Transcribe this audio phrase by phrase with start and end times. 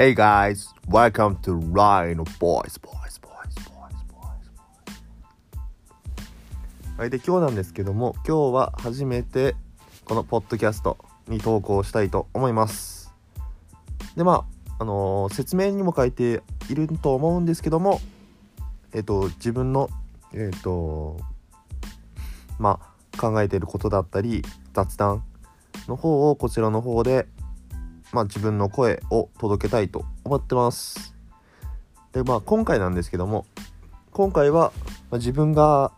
[0.00, 4.38] Hey guys, welcome to Rhino Boys, Boys, Boys, Boys, Boys.
[6.96, 9.56] はい、で今日なんですけども、今日は初めて
[10.04, 13.12] このポッドキャストに投稿したいと思います。
[14.16, 14.46] で、ま
[14.78, 18.00] あ、あのー説明にも書いていると思うんですけども、
[18.94, 19.90] えっ、と、自分の、
[20.32, 21.16] えっ、と、
[22.60, 25.24] まあ、考えていることだったり、雑談
[25.88, 27.26] の方をこちらの方で
[28.12, 31.14] まあ、自分の声を届けたいと思ってます。
[32.12, 33.46] で、まあ、今回なんですけども、
[34.12, 34.72] 今回は、
[35.10, 35.92] まあ、自分が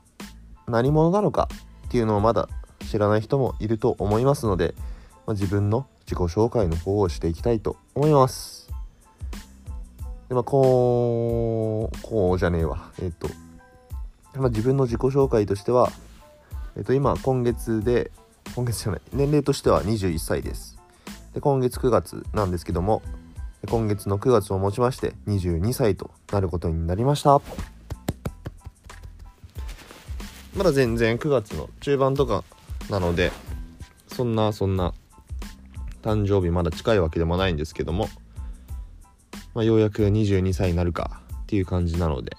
[0.67, 1.49] 何者なのか
[1.87, 2.49] っていうのをまだ
[2.91, 4.75] 知らない人もいると思いますので、
[5.27, 8.69] まあ、自分の自己紹介の方をしていきたいと思います。
[10.29, 12.91] で、まあ、こう、こうじゃねえわ。
[13.01, 13.29] えっと、
[14.35, 15.91] まあ、自分の自己紹介としては、
[16.77, 18.11] えっと、今、今月で、
[18.57, 20.80] 今月じゃない、年齢としては21歳です。
[21.35, 23.03] で今月9月なんですけども
[23.69, 27.41] 今月の9月をもちまして22歳となることになりました。
[30.57, 32.43] まだ全然9月の中盤とか
[32.91, 33.31] なので
[34.09, 34.93] そんなそんな
[36.03, 38.09] 誕生日まだ近いわけでもないんですけども、
[39.55, 42.37] まあ、ようやく22歳になるかっていう感じなので、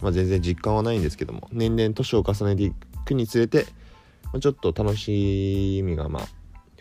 [0.00, 2.72] まあ、全然実感はないんですけども年々年を重ねてい
[3.04, 3.66] くにつれて、
[4.32, 6.26] ま、ちょっと楽しみがまあ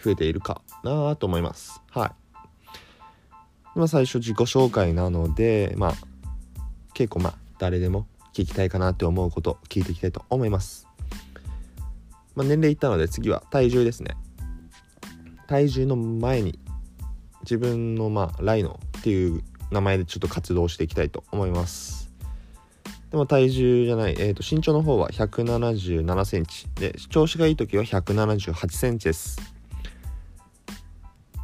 [0.04, 1.82] 増えているかなと思います。
[1.90, 2.12] はい。
[3.76, 5.94] まあ最初自己紹介なので、まあ
[6.94, 10.88] 結構まあ誰でも聞きたいかなって思うこと聞いていきたいと思います。
[12.36, 14.16] まあ、年齢いったので次は体重ですね。
[15.48, 16.60] 体重の前に
[17.42, 22.10] 自分のまあライノっていう名前でちょっと活動していきたいと思います。
[23.10, 29.61] でも体重じゃない、えー、と身長の方は177センチで調子がいい時は178センチです。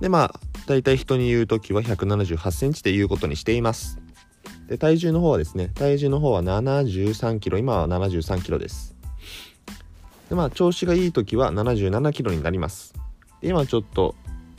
[0.02, 4.00] でまあ大体人に言う時は178センチで言うことにしています。
[4.68, 8.96] で体重の方はですね体重の方は73キロ今は73キロです。
[10.30, 12.94] でまあ調子がいい時は77キロになります。
[13.42, 14.16] で今ちょっと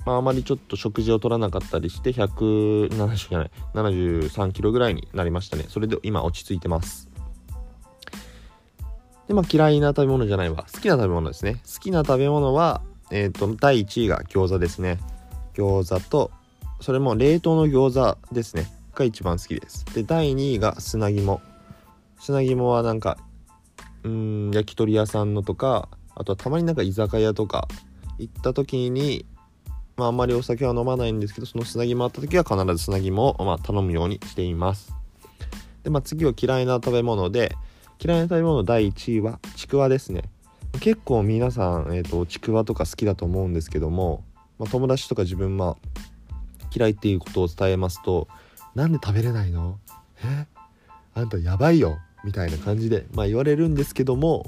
[0.07, 5.67] まああまりちょっと食事を取らなかったりして170じゃない73キロぐらいになりましたね。
[5.69, 7.09] それで今落ち着いてます。
[9.29, 10.67] でまあ嫌いな食べ物じゃないわ。
[10.73, 11.61] 好きな食べ物ですね。
[11.71, 12.81] 好きな食べ物は
[13.11, 14.99] えっ、と第1位が餃子ですね。
[15.59, 16.31] 餃子と
[16.81, 18.67] それも冷凍の餃子ですね。
[18.95, 19.85] が一番好きです。
[19.95, 21.41] で第2位が砂肝。
[22.21, 23.19] 砂肝はなんか
[24.05, 27.69] うん焼き鳥屋さんのとかあとはたまになんか居酒屋とか
[28.19, 29.27] 行った時に
[29.97, 34.95] まああんまりお酒は飲まないんですけどその砂肝あった時は必ず砂肝を、まあ、頼むようにしています。
[35.83, 37.55] でまあ次は嫌いな食べ物で
[38.01, 40.23] 嫌いな食べ物第1位はちくわですね。
[40.81, 44.23] 結構皆さん、えー、とちくわとか好きだと思うんですけども
[44.59, 45.89] まあ、友達とか自分まあ
[46.75, 48.29] 嫌いっていうことを伝えますと
[48.75, 49.79] 「なんで食べれないの？
[50.25, 50.47] え？
[51.15, 54.45] あんたやばいよ」みたいな感じで、まあ、言われるんですけども、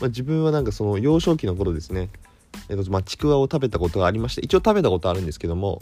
[0.00, 2.10] まあ、自分はなんかその幼少期の頃ですね、
[2.68, 5.80] えっとまあ、ちくわを食べたことがありまして一応食べたことあるんですけども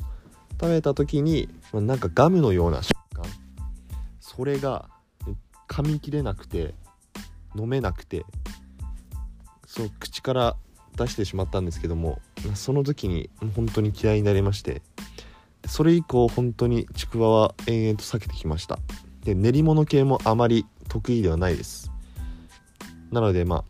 [0.60, 3.24] 食べた時に、まあ、なんかガムのような食感。
[4.20, 4.88] それが
[5.68, 6.74] 噛み切れなくて
[7.54, 8.24] 飲めなくて
[9.66, 10.56] そう口から
[10.96, 12.20] 出してしまったんですけども
[12.54, 14.82] その時に本当に嫌いになりまして
[15.66, 18.78] それ以降本当にちくわは延々と避けてきました。
[19.24, 21.90] で練り物系もあまり得意ではないです。
[23.10, 23.64] なのでまあ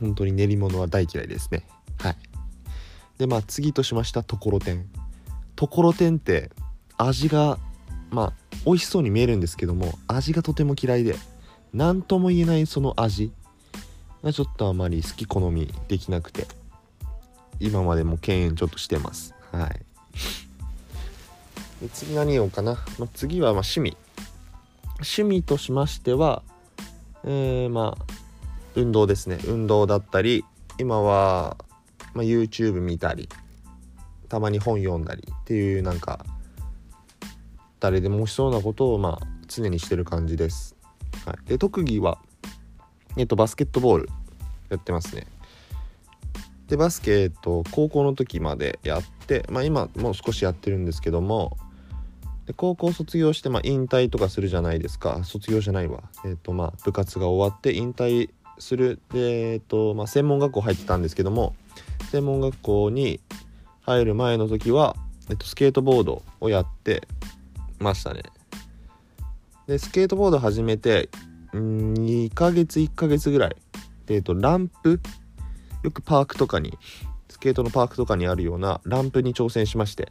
[0.00, 1.66] 本当に練り物は大嫌いですね。
[1.98, 2.16] はい。
[3.18, 4.86] でまあ次としましたところてん
[5.56, 6.50] ところてんって
[6.96, 7.58] 味が
[8.10, 8.32] まあ
[8.64, 11.16] 美味しそうに見えるんですけども味がとても嫌いで
[11.72, 13.32] 何とも言えないその味
[14.32, 16.46] ちょっとあまり好き好みできなくて
[17.60, 19.34] 今までも敬遠ちょっとしてます。
[19.52, 19.70] はい。
[21.80, 23.96] で次何言おうかな、まあ、次はまあ趣味。
[24.96, 26.42] 趣味としましては
[27.24, 28.04] えー、まあ
[28.74, 29.38] 運動ですね。
[29.46, 30.44] 運動だったり
[30.78, 31.56] 今は、
[32.14, 33.28] まあ、YouTube 見たり
[34.28, 36.24] たまに本読んだりっていうなんか
[37.80, 40.76] 誰でもしそうなことをまあ常にしてる感じです、
[41.24, 42.18] はい、で特技は
[43.18, 44.08] えっと、バスケットボール
[44.70, 45.26] やってますね。
[46.68, 51.56] で、バスケット、高校の時までやって、まあ今もう少しやってるんですけども、
[52.46, 55.24] で高校卒業して、まあ引退とかするじゃないですか。
[55.24, 56.04] 卒業じゃないわ。
[56.24, 59.00] えっと、まあ部活が終わって引退する。
[59.12, 61.56] で、えっと、まあ専門学校入ってたんですけども、
[62.12, 63.20] 専門学校に
[63.80, 64.94] 入る前の時は、
[65.28, 67.08] えっと、スケートボードをやって
[67.80, 68.22] ましたね。
[69.66, 71.08] で、スケートボード始めて、
[71.52, 73.56] うん2ヶ月1ヶ月ぐらい。
[74.06, 75.00] で、えっと、ランプ。
[75.84, 76.76] よくパークとかに
[77.28, 80.10] スケートのパークとかにあるようなランプに挑戦しまして。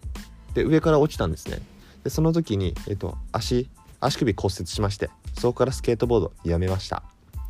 [0.54, 1.60] で上から落ちたんですね。
[2.04, 3.70] でその時に、えっと、足
[4.00, 7.04] 足首骨折しましてそこからスケートボードやめました。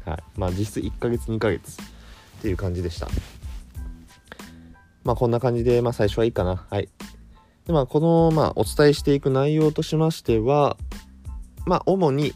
[0.06, 0.24] はい。
[0.36, 3.08] まあ実質1ヶ月2ヶ月っていう感じでした。
[5.04, 6.66] まあこんな感じでまあ最初はいいかな。
[6.70, 6.90] はい。
[7.66, 10.78] でまあこのまあお伝えしていく内容としましては
[11.66, 12.34] まあ主に、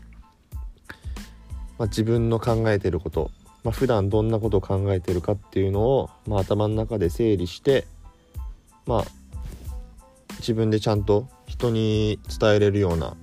[1.81, 3.31] まあ、自分の考えてること
[3.63, 7.87] まあ、普段どんなことを考えてるかっていうのを、まあ、頭の中で整理して
[8.85, 9.05] まあ
[10.37, 13.15] 自分でちゃんと人に伝えれるような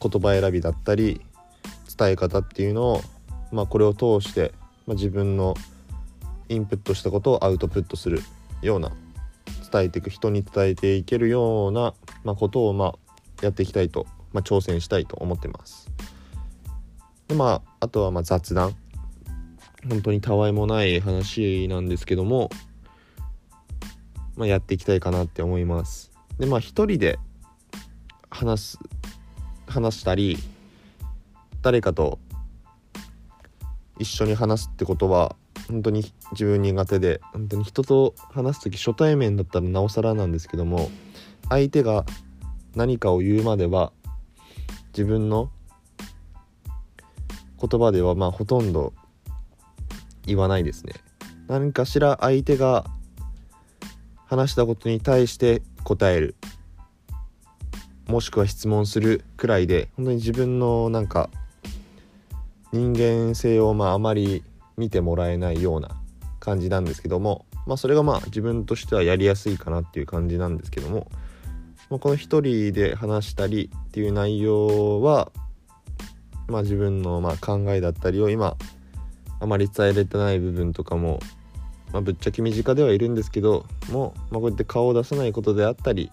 [0.00, 1.20] 言葉選びだったり
[1.96, 3.00] 伝え方っていうのを、
[3.50, 4.52] まあ、これを通して、
[4.86, 5.54] まあ、自分の
[6.48, 8.20] インプットしたことをアウトプットする
[8.62, 8.92] ような
[9.72, 12.94] 伝えていく人に伝えていけるような、まあ、ことをまあ
[13.42, 15.90] やっていきたいと、まあ、挑戦したいと思ってます。
[17.28, 18.74] でまああとはまあ雑談
[19.88, 22.50] 本当にたわいもない話なんですけども、
[24.36, 26.10] まあ、やっていきたいかなって思います。
[26.38, 27.18] でまあ一人で
[28.30, 28.78] 話す
[29.66, 30.38] 話したり
[31.62, 32.18] 誰かと
[33.98, 35.36] 一緒に話すってことは
[35.68, 40.90] 本当に自分苦手で本当に人と話す時初対面だったらなおさらなんですけども
[41.48, 42.04] 相手が
[42.74, 43.92] 何かを言うまでは
[44.88, 45.50] 自分の
[47.60, 48.92] 言葉ではまあほとんど
[50.26, 50.94] 言わないですね。
[51.46, 52.86] 何かしら相手が
[54.26, 56.36] 話したことに対して答える。
[58.08, 61.30] もしくは質問するくらいで本当に自分のなんか
[62.72, 64.44] 人間性をまああまり
[64.76, 65.96] 見てもらえないような
[66.38, 71.06] 感じなんですけどもまあそれがまあ自分としてはやりやすいかなっていう感じなんですけども、
[71.88, 75.30] まあ、この一人で話したりっていう内容は
[76.48, 78.56] まあ自分のまあ考えだったりを今
[79.40, 81.20] あまり伝えれてない部分とかも、
[81.92, 86.10] まあ、ぶっちゃけ身近ではいるんですけども、まあ、こうやって顔を出さないことであったり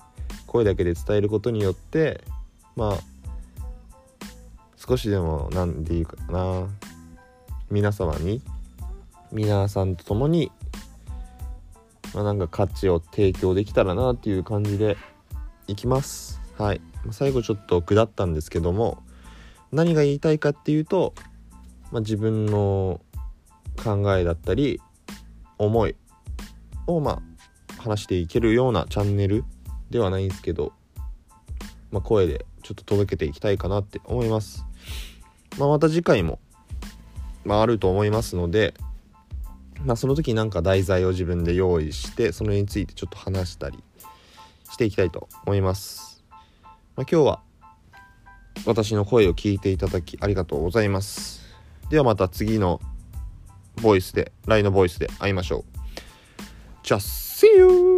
[0.47, 2.23] 声だけで伝えることによって
[2.75, 2.97] まあ
[4.75, 6.67] 少しでも何て言うかな
[7.69, 8.41] 皆様に
[9.31, 10.51] 皆さんと共に
[12.13, 14.97] まあ、なんか価値を提供できたらなっていう感じで
[15.67, 16.41] いきます。
[16.57, 16.81] はい。
[17.11, 19.01] 最後ちょっと下ったんですけども
[19.71, 21.13] 何が言いたいかっていうと、
[21.91, 23.01] まあ、自分の
[23.83, 24.81] 考えだったり
[25.57, 25.95] 思い
[26.87, 29.43] をまあ話していけるようなチャンネル
[29.89, 30.73] ではないんですけど、
[31.91, 34.65] まあ、声でちょっと届けていきたいかなって思います。
[35.57, 36.39] まあ、また次回も、
[37.43, 38.73] まあ、ると思いますので、
[39.83, 43.83] まあ、その時なんか題材を自分で用意してそれについてちょっと話したり
[44.71, 46.23] していきたいと思います。
[46.95, 47.41] まあ、今日は
[48.65, 51.41] 私の声を聞いていただきありがとうございます。
[51.89, 52.79] ではまた次の
[53.81, 55.63] ボイスで、LINE のボイスで会いましょう。
[56.83, 57.90] じゃあ、See you!